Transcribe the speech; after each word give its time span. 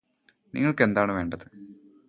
നിങ്ങൾക്കെന്താണ് 0.53 1.11
വേണ്ടത് 1.13 1.45